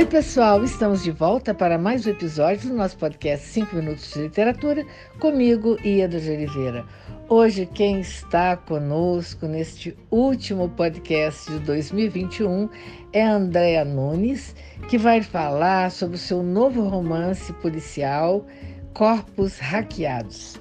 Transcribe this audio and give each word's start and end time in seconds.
Oi, 0.00 0.06
pessoal, 0.06 0.64
estamos 0.64 1.02
de 1.02 1.10
volta 1.10 1.52
para 1.52 1.76
mais 1.76 2.06
um 2.06 2.10
episódio 2.10 2.70
do 2.70 2.74
nosso 2.74 2.96
podcast 2.96 3.46
5 3.48 3.76
Minutos 3.76 4.10
de 4.10 4.22
Literatura, 4.22 4.82
comigo, 5.18 5.76
Ieda 5.84 6.18
de 6.18 6.30
Oliveira. 6.30 6.86
Hoje, 7.28 7.66
quem 7.66 8.00
está 8.00 8.56
conosco 8.56 9.46
neste 9.46 9.94
último 10.10 10.70
podcast 10.70 11.52
de 11.52 11.58
2021 11.58 12.70
é 13.12 13.22
Andréa 13.22 13.84
Nunes, 13.84 14.56
que 14.88 14.96
vai 14.96 15.20
falar 15.20 15.90
sobre 15.90 16.16
o 16.16 16.18
seu 16.18 16.42
novo 16.42 16.80
romance 16.80 17.52
policial, 17.52 18.46
Corpos 18.94 19.58
Hackeados. 19.58 20.58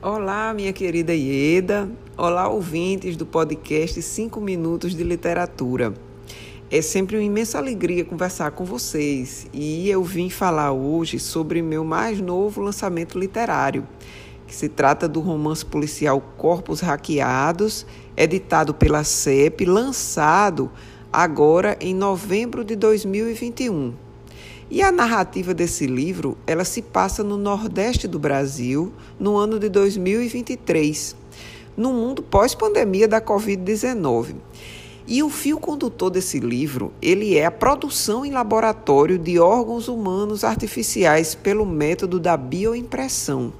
Olá, 0.00 0.54
minha 0.54 0.72
querida 0.72 1.12
Ieda. 1.12 1.90
Olá, 2.16 2.48
ouvintes 2.48 3.16
do 3.16 3.26
podcast 3.26 4.00
5 4.00 4.40
Minutos 4.40 4.94
de 4.94 5.02
Literatura. 5.02 5.92
É 6.70 6.80
sempre 6.80 7.16
uma 7.16 7.24
imensa 7.24 7.58
alegria 7.58 8.04
conversar 8.04 8.52
com 8.52 8.64
vocês 8.64 9.48
e 9.52 9.90
eu 9.90 10.04
vim 10.04 10.30
falar 10.30 10.70
hoje 10.70 11.18
sobre 11.18 11.60
meu 11.62 11.84
mais 11.84 12.20
novo 12.20 12.60
lançamento 12.60 13.18
literário, 13.18 13.88
que 14.46 14.54
se 14.54 14.68
trata 14.68 15.08
do 15.08 15.18
romance 15.18 15.66
policial 15.66 16.20
Corpos 16.36 16.80
Hackeados, 16.80 17.84
editado 18.16 18.72
pela 18.72 19.02
CEP, 19.02 19.64
lançado 19.64 20.70
agora 21.12 21.76
em 21.80 21.92
novembro 21.92 22.62
de 22.62 22.76
2021. 22.76 24.07
E 24.70 24.82
a 24.82 24.92
narrativa 24.92 25.54
desse 25.54 25.86
livro, 25.86 26.36
ela 26.46 26.64
se 26.64 26.82
passa 26.82 27.24
no 27.24 27.36
Nordeste 27.36 28.06
do 28.06 28.18
Brasil, 28.18 28.92
no 29.18 29.36
ano 29.36 29.58
de 29.58 29.68
2023 29.68 31.16
no 31.78 31.92
mundo 31.92 32.24
pós-pandemia 32.24 33.06
da 33.06 33.20
Covid-19. 33.20 34.34
E 35.06 35.22
o 35.22 35.30
fio 35.30 35.58
condutor 35.58 36.10
desse 36.10 36.40
livro, 36.40 36.92
ele 37.00 37.36
é 37.36 37.46
a 37.46 37.52
produção 37.52 38.26
em 38.26 38.32
laboratório 38.32 39.16
de 39.16 39.38
órgãos 39.38 39.86
humanos 39.86 40.42
artificiais 40.42 41.36
pelo 41.36 41.64
método 41.64 42.18
da 42.18 42.36
bioimpressão. 42.36 43.52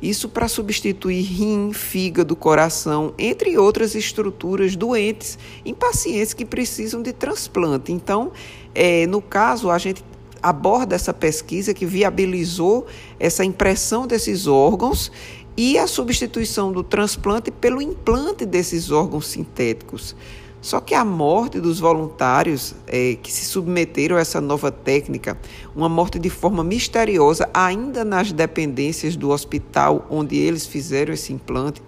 Isso 0.00 0.28
para 0.28 0.46
substituir 0.46 1.22
rim, 1.22 1.72
fígado, 1.72 2.36
coração, 2.36 3.12
entre 3.18 3.58
outras 3.58 3.96
estruturas 3.96 4.76
doentes 4.76 5.36
em 5.64 5.74
pacientes 5.74 6.32
que 6.32 6.44
precisam 6.44 7.02
de 7.02 7.12
transplante. 7.12 7.90
Então, 7.90 8.30
é, 8.72 9.04
no 9.08 9.20
caso, 9.20 9.68
a 9.68 9.76
gente 9.76 10.04
aborda 10.42 10.94
essa 10.94 11.12
pesquisa 11.12 11.74
que 11.74 11.86
viabilizou 11.86 12.86
essa 13.18 13.44
impressão 13.44 14.06
desses 14.06 14.46
órgãos 14.46 15.10
e 15.56 15.76
a 15.76 15.86
substituição 15.86 16.70
do 16.70 16.82
transplante 16.84 17.50
pelo 17.50 17.82
implante 17.82 18.46
desses 18.46 18.90
órgãos 18.90 19.26
sintéticos. 19.26 20.14
Só 20.60 20.80
que 20.80 20.94
a 20.94 21.04
morte 21.04 21.60
dos 21.60 21.78
voluntários 21.78 22.74
é, 22.86 23.16
que 23.22 23.32
se 23.32 23.44
submeteram 23.44 24.16
a 24.16 24.20
essa 24.20 24.40
nova 24.40 24.72
técnica, 24.72 25.38
uma 25.74 25.88
morte 25.88 26.18
de 26.18 26.30
forma 26.30 26.64
misteriosa, 26.64 27.48
ainda 27.54 28.04
nas 28.04 28.32
dependências 28.32 29.14
do 29.14 29.30
hospital 29.30 30.06
onde 30.10 30.36
eles 30.36 30.66
fizeram 30.66 31.14
esse 31.14 31.32
implante, 31.32 31.80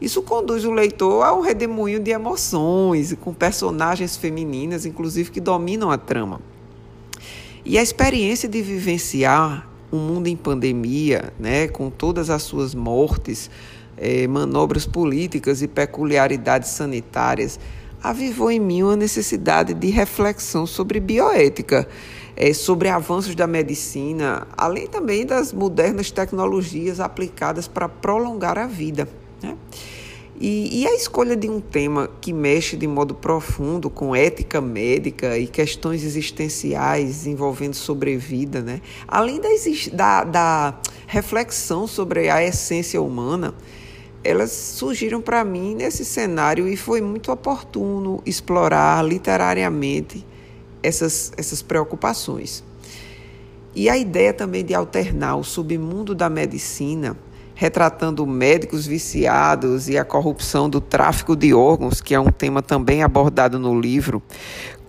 isso 0.00 0.22
conduz 0.22 0.64
o 0.64 0.70
leitor 0.70 1.24
a 1.24 1.34
um 1.34 1.40
redemoinho 1.40 1.98
de 1.98 2.10
emoções, 2.10 3.16
com 3.20 3.32
personagens 3.32 4.16
femininas, 4.16 4.84
inclusive, 4.84 5.30
que 5.30 5.40
dominam 5.40 5.90
a 5.90 5.96
trama. 5.96 6.40
E 7.68 7.76
a 7.78 7.82
experiência 7.82 8.48
de 8.48 8.62
vivenciar 8.62 9.68
um 9.92 9.98
mundo 9.98 10.28
em 10.28 10.36
pandemia, 10.36 11.32
né, 11.36 11.66
com 11.66 11.90
todas 11.90 12.30
as 12.30 12.44
suas 12.44 12.76
mortes, 12.76 13.50
eh, 13.96 14.28
manobras 14.28 14.86
políticas 14.86 15.62
e 15.62 15.66
peculiaridades 15.66 16.70
sanitárias, 16.70 17.58
avivou 18.00 18.52
em 18.52 18.60
mim 18.60 18.84
uma 18.84 18.94
necessidade 18.94 19.74
de 19.74 19.88
reflexão 19.88 20.64
sobre 20.64 21.00
bioética, 21.00 21.88
eh, 22.36 22.54
sobre 22.54 22.88
avanços 22.88 23.34
da 23.34 23.48
medicina, 23.48 24.46
além 24.56 24.86
também 24.86 25.26
das 25.26 25.52
modernas 25.52 26.12
tecnologias 26.12 27.00
aplicadas 27.00 27.66
para 27.66 27.88
prolongar 27.88 28.56
a 28.58 28.68
vida. 28.68 29.08
Né? 29.42 29.56
E, 30.38 30.82
e, 30.82 30.86
a 30.86 30.94
escolha 30.94 31.34
de 31.34 31.48
um 31.48 31.60
tema 31.60 32.10
que 32.20 32.30
mexe 32.30 32.76
de 32.76 32.86
modo 32.86 33.14
profundo 33.14 33.88
com 33.88 34.14
ética 34.14 34.60
médica 34.60 35.38
e 35.38 35.46
questões 35.46 36.04
existenciais 36.04 37.26
envolvendo 37.26 37.74
sobrevida, 37.74 38.60
né? 38.60 38.82
além 39.08 39.40
da, 39.40 39.48
da, 39.94 40.24
da 40.24 40.80
reflexão 41.06 41.86
sobre 41.86 42.28
a 42.28 42.44
essência 42.44 43.00
humana, 43.00 43.54
elas 44.22 44.52
surgiram 44.52 45.22
para 45.22 45.42
mim 45.42 45.74
nesse 45.74 46.04
cenário 46.04 46.68
e 46.68 46.76
foi 46.76 47.00
muito 47.00 47.32
oportuno 47.32 48.20
explorar 48.26 49.02
literariamente 49.02 50.22
essas, 50.82 51.32
essas 51.38 51.62
preocupações. 51.62 52.62
E 53.74 53.88
a 53.88 53.96
ideia 53.96 54.34
também 54.34 54.64
de 54.64 54.74
alternar 54.74 55.36
o 55.36 55.44
submundo 55.44 56.14
da 56.14 56.28
medicina 56.28 57.16
retratando 57.56 58.26
médicos 58.26 58.86
viciados 58.86 59.88
e 59.88 59.96
a 59.96 60.04
corrupção 60.04 60.68
do 60.68 60.78
tráfico 60.78 61.34
de 61.34 61.54
órgãos, 61.54 62.02
que 62.02 62.14
é 62.14 62.20
um 62.20 62.30
tema 62.30 62.60
também 62.60 63.02
abordado 63.02 63.58
no 63.58 63.80
livro, 63.80 64.22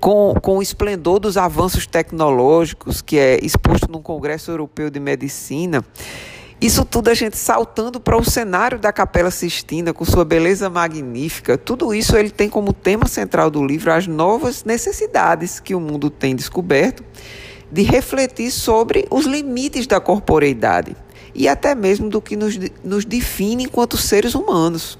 com, 0.01 0.35
com 0.41 0.57
o 0.57 0.61
esplendor 0.61 1.17
dos 1.17 1.37
avanços 1.37 1.87
tecnológicos, 1.87 3.01
que 3.01 3.17
é 3.17 3.39
exposto 3.41 3.89
no 3.89 4.01
Congresso 4.01 4.51
Europeu 4.51 4.89
de 4.89 4.99
Medicina. 4.99 5.83
Isso 6.59 6.83
tudo 6.83 7.09
a 7.09 7.13
gente 7.13 7.37
saltando 7.37 8.01
para 8.01 8.17
o 8.17 8.25
cenário 8.25 8.77
da 8.77 8.91
Capela 8.91 9.31
Sistina, 9.31 9.93
com 9.93 10.03
sua 10.03 10.25
beleza 10.25 10.69
magnífica. 10.69 11.57
Tudo 11.57 11.95
isso 11.95 12.17
ele 12.17 12.31
tem 12.31 12.49
como 12.49 12.73
tema 12.73 13.07
central 13.07 13.49
do 13.49 13.65
livro 13.65 13.93
as 13.93 14.07
novas 14.07 14.65
necessidades 14.65 15.61
que 15.61 15.73
o 15.73 15.79
mundo 15.79 16.09
tem 16.09 16.35
descoberto 16.35 17.01
de 17.71 17.83
refletir 17.83 18.51
sobre 18.51 19.07
os 19.09 19.25
limites 19.25 19.87
da 19.87 20.01
corporeidade 20.01 20.95
e 21.37 21.47
até 21.47 21.75
mesmo 21.75 22.09
do 22.09 22.19
que 22.19 22.35
nos, 22.35 22.59
nos 22.83 23.05
define 23.05 23.65
enquanto 23.65 23.95
seres 23.95 24.33
humanos. 24.33 24.97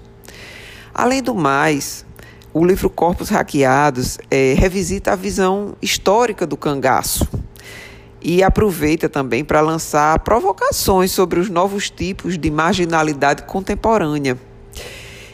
Além 0.94 1.22
do 1.22 1.34
mais, 1.34 2.06
o 2.54 2.64
livro 2.64 2.92
Corpos 2.92 3.30
Hackeados 3.30 4.20
é, 4.30 4.54
revisita 4.54 5.14
a 5.14 5.16
visão 5.16 5.76
histórica 5.82 6.46
do 6.46 6.56
cangaço 6.56 7.28
e 8.22 8.44
aproveita 8.44 9.10
também 9.10 9.44
para 9.44 9.62
lançar 9.62 10.20
provocações 10.20 11.12
sobre 11.12 11.40
os 11.40 11.50
novos 11.50 11.90
tipos 11.90 12.38
de 12.38 12.52
marginalidade 12.52 13.44
contemporânea. 13.44 14.38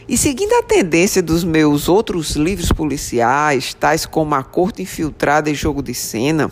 E 0.08 0.16
seguindo 0.18 0.52
a 0.54 0.62
tendência 0.62 1.22
dos 1.22 1.44
meus 1.44 1.88
outros 1.88 2.32
livros 2.32 2.70
policiais, 2.70 3.74
tais 3.74 4.04
como 4.06 4.34
A 4.34 4.42
Corte 4.42 4.82
Infiltrada 4.82 5.50
e 5.50 5.54
Jogo 5.54 5.82
de 5.82 5.94
Cena, 5.94 6.50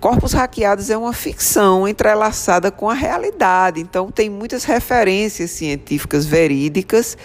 Corpos 0.00 0.34
Hackeados 0.34 0.90
é 0.90 0.96
uma 0.96 1.12
ficção 1.12 1.88
entrelaçada 1.88 2.70
com 2.70 2.88
a 2.88 2.94
realidade, 2.94 3.80
então 3.80 4.10
tem 4.10 4.28
muitas 4.28 4.64
referências 4.64 5.50
científicas 5.50 6.26
verídicas, 6.26 7.16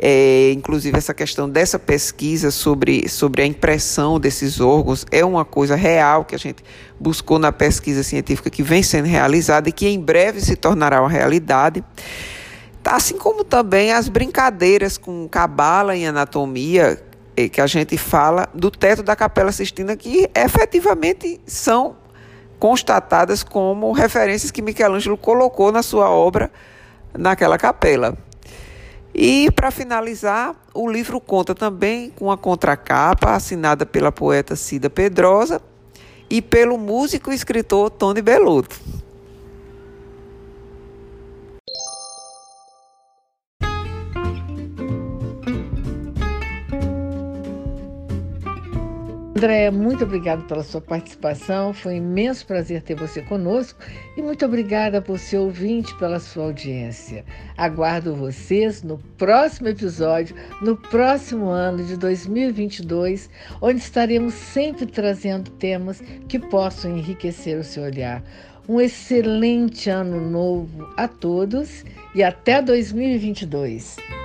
é, 0.00 0.52
inclusive 0.52 0.96
essa 0.96 1.14
questão 1.14 1.48
dessa 1.48 1.78
pesquisa 1.78 2.50
sobre, 2.50 3.08
sobre 3.08 3.42
a 3.42 3.46
impressão 3.46 4.20
desses 4.20 4.60
órgãos 4.60 5.04
é 5.10 5.24
uma 5.24 5.44
coisa 5.44 5.74
real 5.74 6.24
que 6.24 6.34
a 6.34 6.38
gente 6.38 6.62
buscou 7.00 7.38
na 7.38 7.50
pesquisa 7.50 8.02
científica 8.02 8.50
que 8.50 8.62
vem 8.62 8.82
sendo 8.82 9.06
realizada 9.06 9.68
e 9.68 9.72
que 9.72 9.88
em 9.88 9.98
breve 9.98 10.40
se 10.40 10.54
tornará 10.54 11.00
uma 11.00 11.10
realidade. 11.10 11.82
Assim 12.84 13.18
como 13.18 13.42
também 13.42 13.92
as 13.92 14.08
brincadeiras 14.08 14.96
com 14.96 15.28
cabala 15.28 15.96
em 15.96 16.06
anatomia, 16.06 17.02
é, 17.36 17.48
que 17.48 17.60
a 17.60 17.66
gente 17.66 17.98
fala 17.98 18.48
do 18.54 18.70
teto 18.70 19.02
da 19.02 19.16
Capela 19.16 19.52
Sistina, 19.52 19.96
que 19.96 20.30
efetivamente 20.34 21.40
são 21.46 21.96
constatadas 22.58 23.42
como 23.42 23.92
referências 23.92 24.50
que 24.50 24.62
Michelangelo 24.62 25.16
colocou 25.16 25.70
na 25.70 25.82
sua 25.82 26.10
obra 26.10 26.50
naquela 27.16 27.58
capela. 27.58 28.16
E, 29.14 29.50
para 29.52 29.70
finalizar, 29.70 30.54
o 30.74 30.88
livro 30.88 31.20
conta 31.20 31.54
também 31.54 32.10
com 32.10 32.30
a 32.30 32.38
contracapa 32.38 33.32
assinada 33.32 33.84
pela 33.84 34.12
poeta 34.12 34.54
Cida 34.54 34.88
Pedrosa 34.88 35.60
e 36.30 36.42
pelo 36.42 36.78
músico 36.78 37.32
e 37.32 37.34
escritor 37.34 37.90
Tony 37.90 38.22
Bellotto. 38.22 38.78
Andréia, 49.38 49.70
muito 49.70 50.02
obrigada 50.02 50.42
pela 50.42 50.64
sua 50.64 50.80
participação. 50.80 51.72
Foi 51.72 51.94
um 51.94 51.98
imenso 51.98 52.44
prazer 52.44 52.82
ter 52.82 52.96
você 52.96 53.22
conosco 53.22 53.78
e 54.16 54.20
muito 54.20 54.44
obrigada 54.44 55.00
por 55.00 55.16
ser 55.16 55.38
ouvinte 55.38 55.96
pela 55.96 56.18
sua 56.18 56.46
audiência. 56.46 57.24
Aguardo 57.56 58.16
vocês 58.16 58.82
no 58.82 58.98
próximo 59.16 59.68
episódio, 59.68 60.34
no 60.60 60.76
próximo 60.76 61.50
ano 61.50 61.84
de 61.84 61.96
2022, 61.96 63.30
onde 63.62 63.78
estaremos 63.78 64.34
sempre 64.34 64.86
trazendo 64.86 65.52
temas 65.52 66.02
que 66.26 66.40
possam 66.40 66.98
enriquecer 66.98 67.60
o 67.60 67.64
seu 67.64 67.84
olhar. 67.84 68.24
Um 68.68 68.80
excelente 68.80 69.88
ano 69.88 70.20
novo 70.20 70.92
a 70.96 71.06
todos 71.06 71.84
e 72.12 72.24
até 72.24 72.60
2022. 72.60 74.17